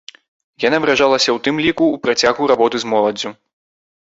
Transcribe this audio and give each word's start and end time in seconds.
Яна 0.63 0.77
выражалася 0.85 1.27
ў 1.33 1.37
тым 1.47 1.55
ліку 1.65 1.85
ў 1.91 1.95
працягу 2.07 2.51
работы 2.53 2.75
з 2.85 2.93
моладдзю. 2.95 3.29